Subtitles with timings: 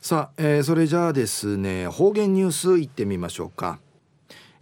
[0.00, 3.80] さあ、えー、それじゃあですね方言ニュースいってみましょうか、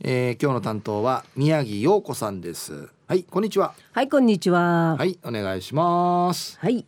[0.00, 2.88] えー、今日の担当は宮城陽子さんです。
[3.06, 3.74] はいこんにちは。
[3.92, 4.96] はいこんにちは。
[4.96, 6.58] はいお願いします。
[6.58, 6.86] はい。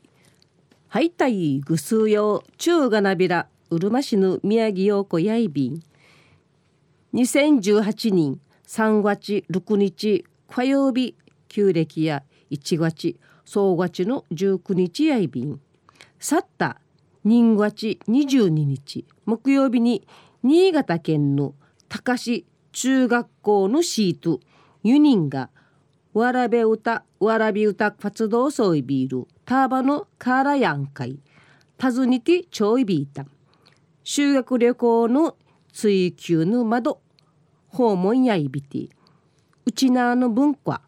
[0.89, 5.83] はいたいぐすうよ中がなびらうるま市の宮城陽子やいびん。
[7.13, 11.15] 2018年3月6日火曜日
[11.49, 15.61] 旧暦や1月総月の19日やいびん。
[16.19, 16.81] 去った
[17.25, 19.05] 人月22日。
[19.25, 20.07] 木曜日に
[20.43, 21.55] 新潟県の
[21.89, 24.41] 高志中学校のシート
[24.85, 25.51] 4人が
[26.15, 31.19] わらべ歌わらび歌活動総いビールターバのカーラヤン会
[31.81, 33.27] 訪ねてちょいビータ
[34.05, 35.37] 修学旅行の
[35.73, 37.01] 追求の窓
[37.69, 38.89] 訪問やいびて
[39.67, 40.83] うちなの文化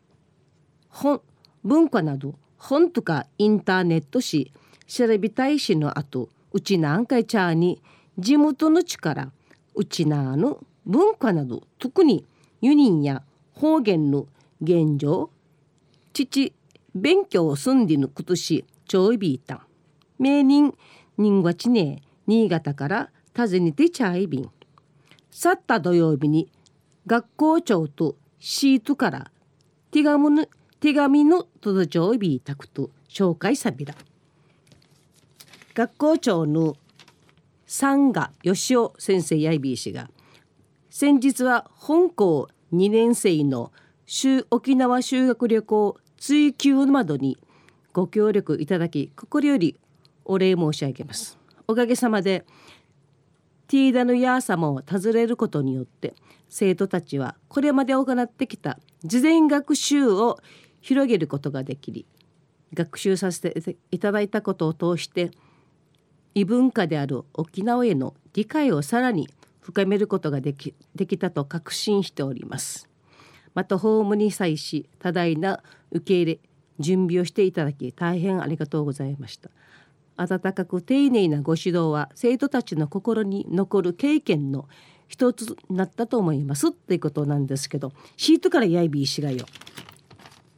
[0.88, 1.22] 本
[1.64, 4.52] 文化など本とかインターネットし
[4.90, 7.80] 調べたいしの後うちなんかいちゃに
[8.18, 9.30] 地元の力
[9.76, 12.26] うちなの文化など特に
[12.60, 13.22] ユニンや
[13.54, 14.26] 方言の
[14.60, 15.30] 現状
[16.12, 16.52] 父
[16.96, 19.64] 勉強を済んでぬことしちょいびいた
[20.18, 20.74] 名人
[21.16, 24.50] 人がちね新潟から訪ねてちゃいびん
[25.30, 26.50] 去った土曜日に
[27.06, 29.30] 学校長とシートから
[29.92, 33.94] 手紙の届ちょいびいたくと紹介さびら
[35.74, 36.76] 学校長の
[37.66, 40.10] 三賀義雄先生やいびいしが
[40.90, 43.72] 先日は本校2年生の
[44.50, 47.38] 沖縄修学旅行追求の窓に
[47.92, 49.76] ご協力いただき心より
[50.24, 51.38] お礼申し上げます。
[51.66, 52.44] おかげさまで
[53.68, 56.14] ティーダのヤー様を尋ねることによって
[56.48, 60.38] 生徒たちはこれまで行ってきた事前学習を
[60.80, 62.06] 広げることができり
[62.74, 65.30] 学習させていただいたことを通して
[66.34, 69.28] 異文化である沖縄への理解をさらに
[69.60, 72.88] 深めることができできたと確信しております。
[73.54, 76.40] またホームに際し多大な受け入れ
[76.78, 79.50] 準備をしていただき大変ありがとうございました。
[80.16, 84.68] 温かく丁寧なご指導は生徒たちの心に残る経験の
[85.08, 89.46] 一つになったと思いますっていうことなんですけどシートからやいびいしがよ。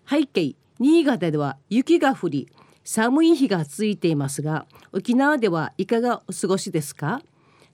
[0.09, 2.49] 背景新潟では雪が降り
[2.85, 7.23] 寒い日が続いていますが沖縄ではいかがお過ごしですか？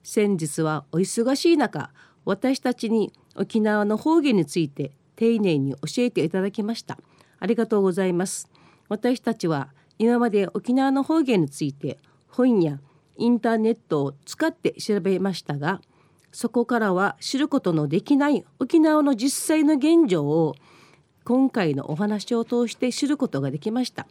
[0.03, 1.91] 先日はお忙しい中
[2.25, 6.97] 私たちに沖縄の方言について丁寧に教えていただきました。
[7.39, 8.49] ありがとうございます。
[8.87, 11.97] 私たちは今まで沖縄の方言について
[12.29, 12.79] 本や
[13.17, 15.81] インターネットを使って調べましたが
[16.31, 20.55] そこからは知ることのできない沖縄の実際の現状を
[21.25, 24.07] 今回のお話を通して知ることができました。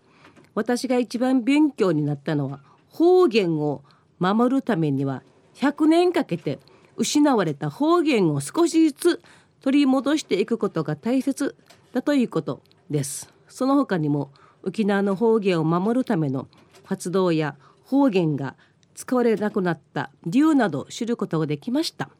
[0.58, 2.58] 私が一番勉強になったのは
[2.88, 3.84] 方言を
[4.18, 5.22] 守るためには
[5.54, 6.58] 100年かけて
[6.96, 9.22] 失われた方言を少しずつ
[9.60, 11.54] 取り戻していくことが大切
[11.92, 12.60] だということ
[12.90, 13.32] です。
[13.48, 14.32] その他にも
[14.64, 16.48] 沖縄の方言を守るための
[16.84, 17.54] 活動や
[17.84, 18.56] 方言が
[18.96, 22.10] 使われなくなった理由など知ることができました。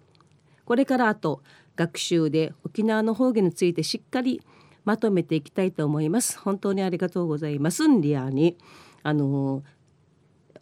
[0.65, 1.43] これからあと
[1.75, 4.41] 学習で沖縄の方言についてしっかり
[4.89, 6.39] まとめていきたいと思います。
[6.39, 7.87] 本当にありがとうございます。
[7.87, 8.57] んリアに
[9.03, 9.63] あの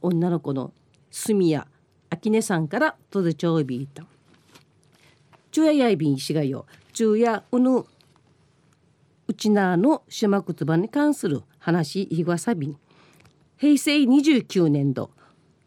[0.02, 0.72] 女の子の
[1.12, 1.64] 住谷
[2.10, 4.04] 秋音さんからとでちょいびいた
[5.52, 7.84] 昼夜やいびんしがよ昼夜うぬ
[9.28, 12.66] うちなの島言葉に関する話いわさび。
[12.66, 12.76] ん
[13.56, 15.12] 平成29年度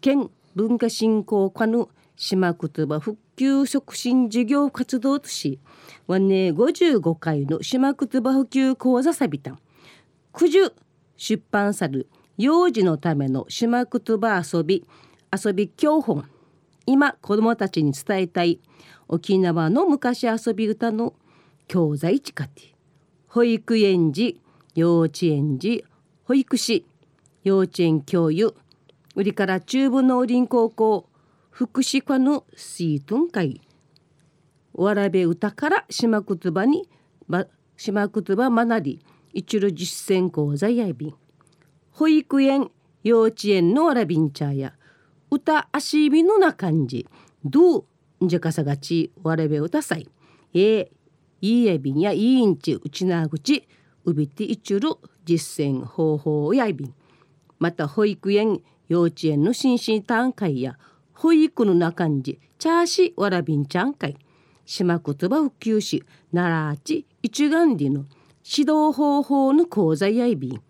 [0.02, 1.88] 県文化振興課の
[2.18, 5.60] 島言葉復旧促進事業活動とし
[6.08, 9.58] はね55回の島言葉普及講座さびた
[10.34, 10.74] 九十
[11.16, 14.86] 出版さる幼児のための島言葉遊び
[15.32, 16.26] 遊び教本。
[16.86, 18.60] 今子どもたちに伝えたい
[19.08, 21.14] 沖縄の昔遊び歌の
[21.70, 22.76] 教材地下て
[23.30, 24.42] 保育園児
[24.76, 25.86] 幼稚園児
[26.26, 26.86] 保育士
[27.46, 28.54] 幼稚園教諭
[29.16, 31.09] 売りから中部農林高校
[31.60, 33.60] 福祉課のシートン会。
[34.72, 36.88] わらべ歌から島言葉に
[37.76, 41.08] 島言葉学び一路実践講座やいび。
[41.08, 41.14] ん
[41.92, 42.72] 保育園
[43.04, 44.72] 幼稚園のわらびんちゃや。
[45.30, 47.06] 歌足びのな感じ。
[47.44, 47.80] ど
[48.22, 50.08] うんじゃかさがちわらべ歌さい。
[50.54, 50.90] え
[51.42, 53.68] いいえびんやいいんちうちなぐち
[54.06, 54.92] うびていちる
[55.26, 56.86] 実践方法やいび。
[56.86, 56.94] ん
[57.60, 60.80] また保育園幼稚園の心身短会や。
[61.22, 64.16] 保育の中んじチャーシわらびんちゃん会
[64.66, 68.06] 島言葉普及し奈良ち一眼里の
[68.46, 70.62] 指導方法の講座やいびん。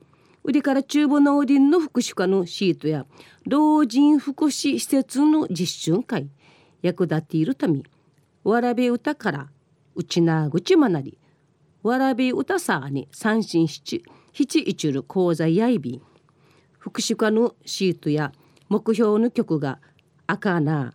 [0.44, 3.06] 売りから中部農林の福祉課のシートや
[3.46, 6.28] 老人福祉施設の実習会。
[6.82, 7.84] 役立っているため
[8.44, 9.50] わらべ歌から
[9.94, 11.20] うちなぐちまなり
[11.84, 14.04] わらべ歌さに三振七
[14.34, 16.02] 七一る講座やいびん。
[16.80, 18.32] 福祉課のシートや
[18.68, 19.78] 目標の曲が
[20.32, 20.94] 赤な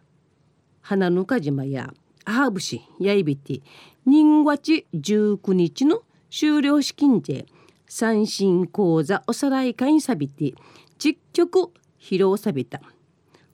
[0.81, 1.93] 花のか島や
[2.25, 3.63] ハーブシやいびて
[4.07, 7.47] 人月19日の終了資金で
[7.89, 10.55] 三振講座おさらい会にさびて
[10.99, 12.81] 実曲披露さびた。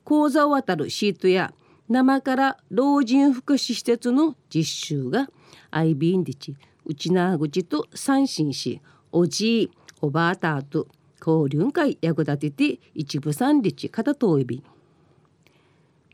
[0.04, 1.54] 講座を渡るシートや
[1.88, 5.30] 生から老人福祉施設の実習が
[5.70, 9.70] IB ンディチ内縄口と三振しおじい
[10.02, 10.88] おばあたと
[11.26, 14.62] 交流会役立てて一部三日片といび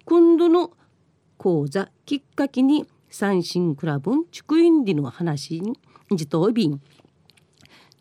[0.07, 0.71] 今度の
[1.37, 5.77] 講座きっかけに三振クラブン竹院里の話に
[6.13, 6.81] じといびん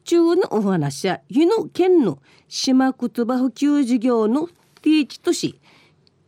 [0.04, 4.48] 中のお話や湯の県の島言葉普及事業の
[4.84, 5.60] ティーチ都市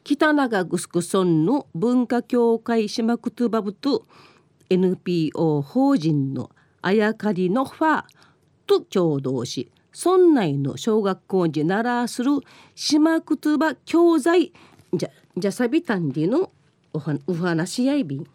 [0.03, 4.07] 北長城村の文化協会島言葉部と
[4.71, 6.49] NPO 法人の
[6.81, 8.03] あやかりのファー
[8.65, 12.31] と共同し村内の小学校にならする
[12.73, 14.53] 島言葉教材
[14.93, 16.51] じゃじゃさびたんりの
[16.93, 18.27] おはお話やいびん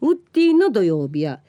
[0.00, 1.40] ウッディの土曜日や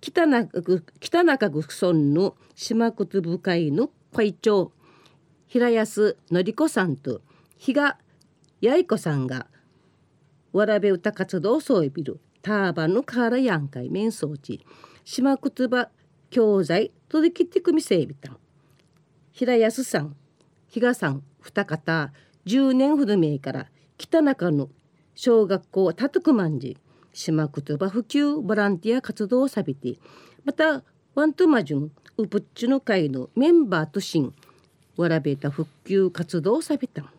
[0.00, 4.72] 北中北中城村の島言部会の会長
[5.46, 7.20] 平安典子さんと
[7.56, 7.98] 比嘉
[8.62, 9.46] 八重子さんが
[10.52, 14.64] わらべ歌活動をそういびるターバンのカーラヤン会面相地
[15.04, 15.88] 島言葉
[16.30, 18.32] 教材取り切ってくみせいびた。
[18.32, 18.38] ん
[19.32, 20.16] 平安さん
[20.68, 22.12] 比嘉さん二方
[22.46, 24.68] 10年ほど前から北中の
[25.14, 26.76] 小学校たとくまんじ
[27.12, 29.98] 島言葉普及ボランティア活動をさびて
[30.44, 30.82] また
[31.14, 34.32] ワントマジュンウプッチュの会のメンバーとしん
[34.96, 37.12] わらべた復旧活動をさびた。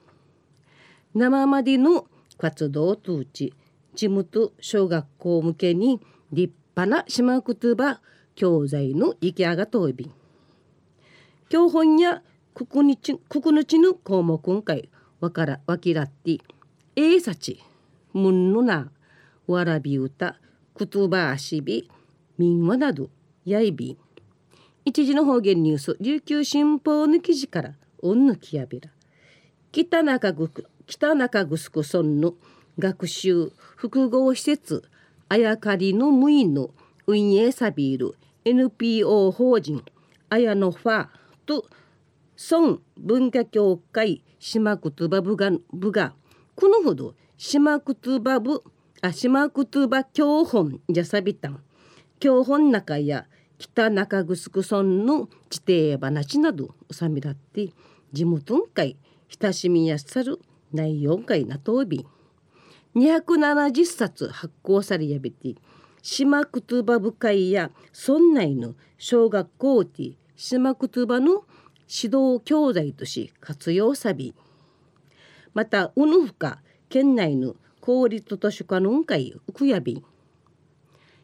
[1.13, 2.05] 生までの
[2.37, 3.53] 活動を通じ
[3.95, 5.99] 地元小学校向けに
[6.31, 8.01] 立派な島言葉
[8.35, 9.93] 教材の出来上がとい。
[9.93, 10.11] び
[11.49, 12.21] 教本や
[12.53, 13.13] くくにち
[13.79, 14.89] の項目今回
[15.19, 16.39] わからわきらって
[16.95, 17.61] えいさち
[18.13, 18.91] むんのな
[19.47, 20.37] わらび歌
[20.73, 21.89] くとばあしび
[22.37, 23.09] みんわなど
[23.45, 23.91] やいび。
[23.91, 23.97] ん
[24.85, 28.89] 一時の方言ニュース琉球新報の記事からおんぬきやびら。
[29.71, 30.49] 北中ぐ
[30.87, 32.33] 北中城村の
[32.79, 34.83] 学習複合施設
[35.27, 36.71] あやかりの無意の
[37.05, 39.83] 運営サビール NPO 法人
[40.29, 41.07] あやのファ
[41.45, 41.65] と
[42.41, 46.13] 村文化協会島言葉部が部が
[46.55, 48.63] このほど島言葉部
[49.01, 51.61] あ島言葉教本じゃさびたん。
[52.21, 53.25] 教本中や
[53.57, 55.57] 北中城村の地
[55.97, 57.71] 底話などおさみだって
[58.13, 58.95] 地元会
[59.41, 60.39] 親しみやさる
[60.71, 62.07] 内容会なとび
[62.95, 65.55] 270冊発行されやびて
[66.01, 67.71] 島言葉部会や
[68.07, 71.43] 村内の小学校で島言葉の
[71.89, 74.35] 指導教材とし活用さび
[75.53, 79.95] またうぬふか県内の公立図書館の会うくやび。
[79.95, 80.03] ん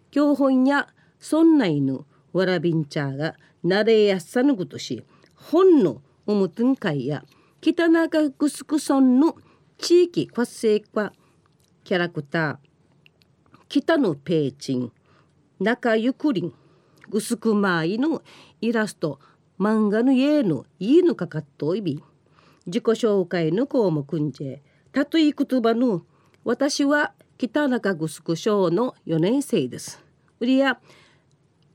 [0.10, 0.88] 教本や
[1.20, 5.04] 村内のわらびんちゃがなれやさぬぐとし
[5.36, 7.24] 本のおむつん会や
[7.62, 9.36] 北中城村の
[9.78, 11.14] 地域活性化
[11.84, 12.58] キャラクター
[13.68, 14.92] 北のペーチン
[15.60, 16.54] 中ゆくりん
[17.10, 18.22] ぐすくまいの
[18.62, 19.20] イラスト
[19.60, 22.04] 漫画の家のいいのかかっといび。
[22.66, 24.60] 自己紹介の項目んじ
[24.92, 26.02] たとい言葉の
[26.44, 30.04] 私は北中城小の4年生です。
[30.40, 30.80] 売りや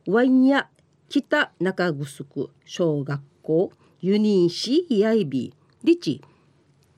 [0.07, 0.69] ワインや
[1.09, 3.73] 北中城小学校。
[4.03, 5.53] ユニーシやいび
[5.85, 6.23] リチ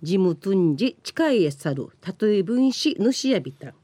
[0.03, 1.89] ジムトゥンジ近いえさる。
[2.01, 3.75] たとえ分子主やびた。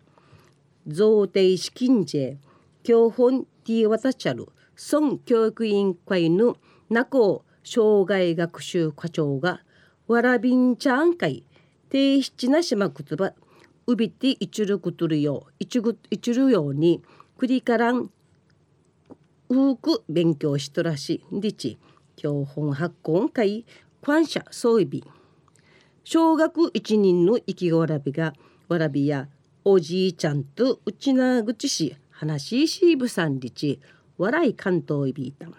[0.86, 2.38] 贈呈資金税
[2.82, 6.56] 教本ティーワタチャル村教育委員会の
[6.90, 9.60] 中尾障害学習課長が
[10.06, 11.44] わらびんちゃん会
[11.90, 13.34] 提出なしまくつば
[13.86, 17.02] うびていちるくとるよういちぐいちるように
[17.36, 18.10] くりからん
[19.50, 21.78] うく勉強しとらしりち
[22.16, 23.66] 教本発行会
[24.02, 25.04] 感謝そういび
[26.04, 28.32] 小学一人の生きわらびが
[28.68, 29.28] わらびや
[29.64, 33.80] おじいちゃんとうちなぐちし話ししぶさんりち
[34.16, 35.54] 笑い関東いびいたん。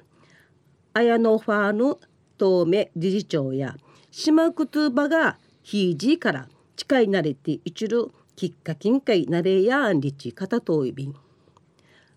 [0.93, 2.00] 綾野ファーの
[2.39, 3.75] 東目理事長や
[4.12, 11.15] 島くとばがひいじから近いなれていちるきっかけんかいなれやんりち片といびん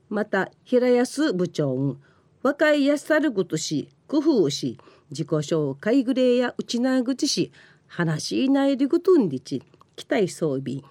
[0.09, 1.97] また平安部長
[2.43, 4.79] 若いやさるぐとし工夫し
[5.11, 7.53] 自己紹介グレーや内な口し
[7.87, 9.63] 話しないでぐとんりち
[9.97, 10.83] 期待装備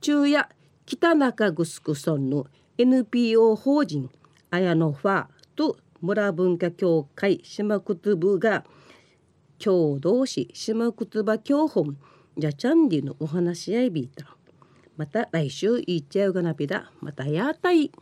[0.00, 0.48] 中夜
[0.86, 2.46] 北中城村の
[2.78, 4.10] NPO 法人
[4.50, 8.64] 綾野ファーと村文化協会島くつ部が
[9.62, 11.96] 共同し島くつば教本
[12.36, 14.36] じゃちゃんりのお話し合いびいた。
[14.96, 16.90] また来週いっちゃうがなびだ。
[17.00, 17.92] またやたい。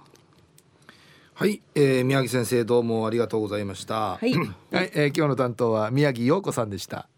[1.34, 4.16] はい、えー、宮城先生どうもありがとうございました。
[4.16, 4.32] はい、
[4.72, 7.09] はい、えー、今日の担当は宮城陽子さんでした